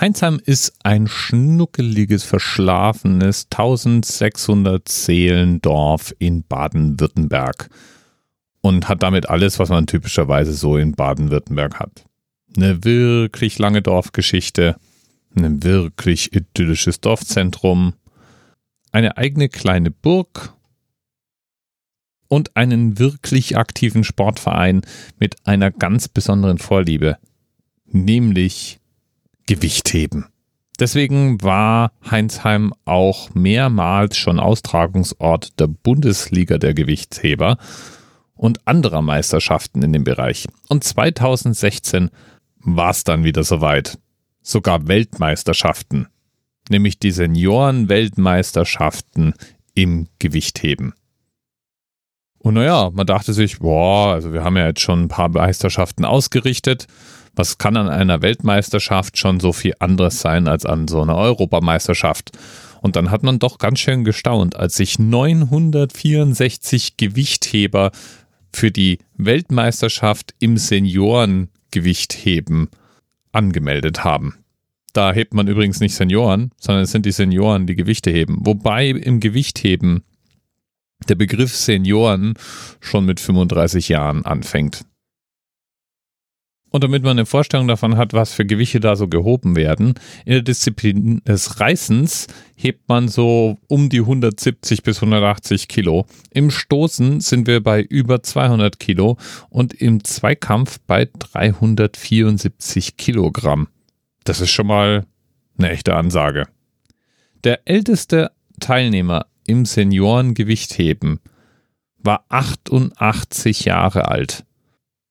Heinsheim 0.00 0.40
ist 0.44 0.74
ein 0.82 1.06
schnuckeliges, 1.08 2.24
verschlafenes 2.24 3.46
1600 3.50 4.86
Seelendorf 4.88 6.14
in 6.18 6.42
Baden-Württemberg 6.42 7.70
und 8.60 8.88
hat 8.88 9.02
damit 9.02 9.30
alles, 9.30 9.58
was 9.58 9.70
man 9.70 9.86
typischerweise 9.86 10.52
so 10.52 10.76
in 10.76 10.92
Baden-Württemberg 10.92 11.78
hat. 11.80 12.04
Eine 12.56 12.84
wirklich 12.84 13.58
lange 13.58 13.80
Dorfgeschichte, 13.80 14.76
ein 15.34 15.62
wirklich 15.62 16.34
idyllisches 16.34 17.00
Dorfzentrum, 17.00 17.94
eine 18.92 19.16
eigene 19.16 19.48
kleine 19.48 19.90
Burg 19.90 20.52
und 22.28 22.56
einen 22.56 22.98
wirklich 22.98 23.56
aktiven 23.56 24.04
Sportverein 24.04 24.82
mit 25.18 25.36
einer 25.46 25.70
ganz 25.70 26.08
besonderen 26.08 26.58
Vorliebe, 26.58 27.18
nämlich 27.86 28.80
Gewichtheben. 29.46 30.26
Deswegen 30.78 31.42
war 31.42 31.92
Heinsheim 32.10 32.74
auch 32.84 33.34
mehrmals 33.34 34.18
schon 34.18 34.38
Austragungsort 34.38 35.58
der 35.58 35.68
Bundesliga 35.68 36.58
der 36.58 36.74
Gewichtsheber 36.74 37.56
und 38.34 38.66
anderer 38.66 39.00
Meisterschaften 39.00 39.82
in 39.82 39.94
dem 39.94 40.04
Bereich. 40.04 40.46
Und 40.68 40.84
2016 40.84 42.10
war 42.58 42.90
es 42.90 43.04
dann 43.04 43.24
wieder 43.24 43.42
soweit. 43.42 43.98
Sogar 44.42 44.86
Weltmeisterschaften, 44.86 46.08
nämlich 46.68 46.98
die 46.98 47.10
Senioren-Weltmeisterschaften 47.10 49.32
im 49.74 50.08
Gewichtheben. 50.18 50.92
Und 52.38 52.52
naja, 52.54 52.90
man 52.92 53.06
dachte 53.06 53.32
sich, 53.32 53.58
boah, 53.58 54.12
also 54.12 54.32
wir 54.32 54.44
haben 54.44 54.56
ja 54.56 54.68
jetzt 54.68 54.82
schon 54.82 55.04
ein 55.04 55.08
paar 55.08 55.30
Meisterschaften 55.30 56.04
ausgerichtet 56.04 56.86
was 57.36 57.58
kann 57.58 57.76
an 57.76 57.88
einer 57.88 58.22
Weltmeisterschaft 58.22 59.18
schon 59.18 59.38
so 59.40 59.52
viel 59.52 59.74
anderes 59.78 60.20
sein 60.20 60.48
als 60.48 60.66
an 60.66 60.88
so 60.88 61.02
einer 61.02 61.16
Europameisterschaft? 61.16 62.32
Und 62.80 62.96
dann 62.96 63.10
hat 63.10 63.22
man 63.22 63.38
doch 63.38 63.58
ganz 63.58 63.78
schön 63.78 64.04
gestaunt, 64.04 64.56
als 64.56 64.76
sich 64.76 64.98
964 64.98 66.96
Gewichtheber 66.96 67.92
für 68.52 68.70
die 68.70 68.98
Weltmeisterschaft 69.16 70.34
im 70.38 70.56
Seniorengewichtheben 70.56 72.70
angemeldet 73.32 74.04
haben. 74.04 74.36
Da 74.92 75.12
hebt 75.12 75.34
man 75.34 75.46
übrigens 75.46 75.80
nicht 75.80 75.94
Senioren, 75.94 76.52
sondern 76.56 76.84
es 76.84 76.90
sind 76.90 77.04
die 77.04 77.12
Senioren, 77.12 77.66
die 77.66 77.76
Gewichte 77.76 78.10
heben. 78.10 78.38
Wobei 78.40 78.88
im 78.88 79.20
Gewichtheben 79.20 80.04
der 81.06 81.16
Begriff 81.16 81.54
Senioren 81.54 82.32
schon 82.80 83.04
mit 83.04 83.20
35 83.20 83.90
Jahren 83.90 84.24
anfängt. 84.24 84.86
Und 86.76 86.84
damit 86.84 87.04
man 87.04 87.12
eine 87.12 87.24
Vorstellung 87.24 87.68
davon 87.68 87.96
hat, 87.96 88.12
was 88.12 88.34
für 88.34 88.44
Gewichte 88.44 88.80
da 88.80 88.96
so 88.96 89.08
gehoben 89.08 89.56
werden, 89.56 89.94
in 90.26 90.32
der 90.32 90.42
Disziplin 90.42 91.22
des 91.24 91.58
Reißens 91.58 92.26
hebt 92.54 92.86
man 92.86 93.08
so 93.08 93.56
um 93.66 93.88
die 93.88 94.00
170 94.00 94.82
bis 94.82 94.98
180 94.98 95.68
Kilo. 95.68 96.04
Im 96.28 96.50
Stoßen 96.50 97.20
sind 97.20 97.46
wir 97.46 97.62
bei 97.62 97.80
über 97.80 98.22
200 98.22 98.78
Kilo 98.78 99.16
und 99.48 99.72
im 99.72 100.04
Zweikampf 100.04 100.78
bei 100.86 101.08
374 101.18 102.98
Kilogramm. 102.98 103.68
Das 104.24 104.42
ist 104.42 104.50
schon 104.50 104.66
mal 104.66 105.06
eine 105.56 105.70
echte 105.70 105.94
Ansage. 105.94 106.46
Der 107.44 107.66
älteste 107.66 108.32
Teilnehmer 108.60 109.24
im 109.46 109.64
Seniorengewichtheben 109.64 111.20
war 111.96 112.26
88 112.28 113.64
Jahre 113.64 114.08
alt 114.08 114.45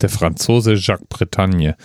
der 0.00 0.08
Franzose 0.08 0.74
Jacques 0.74 1.06
Bretagne. 1.08 1.76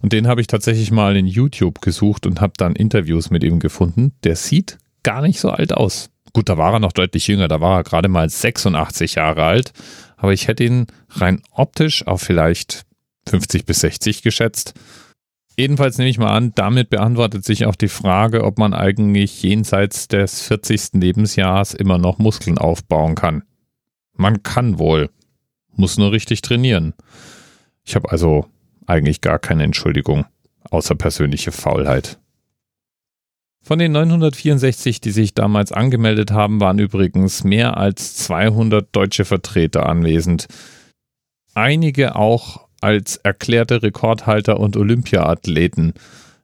Und 0.00 0.12
den 0.12 0.28
habe 0.28 0.40
ich 0.40 0.46
tatsächlich 0.46 0.90
mal 0.90 1.16
in 1.16 1.26
YouTube 1.26 1.80
gesucht 1.80 2.26
und 2.26 2.40
habe 2.40 2.52
dann 2.56 2.76
Interviews 2.76 3.30
mit 3.30 3.42
ihm 3.42 3.58
gefunden. 3.58 4.12
Der 4.24 4.36
sieht 4.36 4.78
gar 5.02 5.22
nicht 5.22 5.40
so 5.40 5.50
alt 5.50 5.72
aus. 5.72 6.10
Gut, 6.32 6.48
da 6.48 6.58
war 6.58 6.74
er 6.74 6.80
noch 6.80 6.92
deutlich 6.92 7.28
jünger, 7.28 7.48
da 7.48 7.60
war 7.60 7.78
er 7.78 7.84
gerade 7.84 8.08
mal 8.08 8.28
86 8.28 9.14
Jahre 9.14 9.44
alt, 9.44 9.72
aber 10.18 10.32
ich 10.34 10.48
hätte 10.48 10.64
ihn 10.64 10.86
rein 11.08 11.40
optisch 11.50 12.06
auf 12.06 12.20
vielleicht 12.20 12.84
50 13.28 13.64
bis 13.64 13.80
60 13.80 14.22
geschätzt. 14.22 14.74
Jedenfalls 15.56 15.96
nehme 15.96 16.10
ich 16.10 16.18
mal 16.18 16.36
an, 16.36 16.52
damit 16.54 16.90
beantwortet 16.90 17.44
sich 17.44 17.64
auch 17.64 17.76
die 17.76 17.88
Frage, 17.88 18.44
ob 18.44 18.58
man 18.58 18.74
eigentlich 18.74 19.42
jenseits 19.42 20.08
des 20.08 20.42
40. 20.42 20.92
Lebensjahres 20.92 21.72
immer 21.72 21.96
noch 21.96 22.18
Muskeln 22.18 22.58
aufbauen 22.58 23.14
kann. 23.14 23.42
Man 24.12 24.42
kann 24.42 24.78
wohl, 24.78 25.08
muss 25.74 25.96
nur 25.96 26.12
richtig 26.12 26.42
trainieren. 26.42 26.92
Ich 27.86 27.94
habe 27.94 28.10
also 28.10 28.46
eigentlich 28.86 29.20
gar 29.20 29.38
keine 29.38 29.62
Entschuldigung, 29.62 30.26
außer 30.70 30.94
persönliche 30.94 31.52
Faulheit. 31.52 32.18
Von 33.62 33.78
den 33.78 33.92
964, 33.92 35.00
die 35.00 35.10
sich 35.10 35.34
damals 35.34 35.72
angemeldet 35.72 36.30
haben, 36.30 36.60
waren 36.60 36.78
übrigens 36.78 37.42
mehr 37.42 37.76
als 37.76 38.16
200 38.16 38.94
deutsche 38.94 39.24
Vertreter 39.24 39.86
anwesend. 39.86 40.46
Einige 41.54 42.14
auch 42.16 42.68
als 42.80 43.16
erklärte 43.16 43.82
Rekordhalter 43.82 44.60
und 44.60 44.76
Olympiaathleten. 44.76 45.94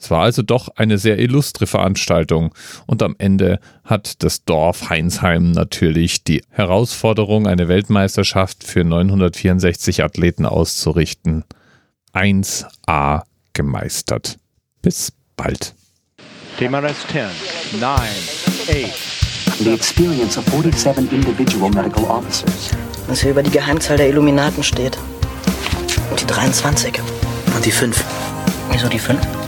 Es 0.00 0.10
war 0.10 0.22
also 0.22 0.42
doch 0.42 0.68
eine 0.76 0.96
sehr 0.96 1.18
illustre 1.18 1.66
Veranstaltung 1.66 2.54
und 2.86 3.02
am 3.02 3.16
Ende 3.18 3.58
hat 3.84 4.22
das 4.22 4.44
Dorf 4.44 4.90
Heinsheim 4.90 5.50
natürlich 5.50 6.22
die 6.22 6.42
Herausforderung, 6.50 7.46
eine 7.48 7.68
Weltmeisterschaft 7.68 8.62
für 8.62 8.84
964 8.84 10.04
Athleten 10.04 10.46
auszurichten, 10.46 11.44
1A 12.14 13.22
gemeistert. 13.52 14.38
Bis 14.82 15.12
bald. 15.36 15.74
TMRS 16.58 17.06
10, 17.10 17.80
9, 17.80 17.90
8. 17.90 19.18
The 19.60 19.72
experience 19.72 20.38
of 20.38 20.44
47 20.46 21.12
individual 21.12 21.70
medical 21.70 22.04
officers. 22.04 22.70
Was 23.08 23.22
hier 23.22 23.32
über 23.32 23.42
die 23.42 23.50
Geheimzahl 23.50 23.96
der 23.96 24.08
Illuminaten 24.08 24.62
steht. 24.62 24.96
Und 26.10 26.20
die 26.20 26.26
23. 26.26 27.00
Und 27.56 27.64
die 27.64 27.72
5. 27.72 28.04
Wieso 28.70 28.88
die 28.88 28.98
5? 29.00 29.47